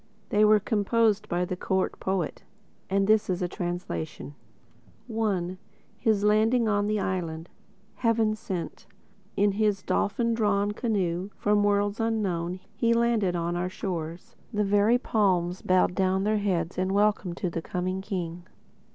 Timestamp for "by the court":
1.29-1.99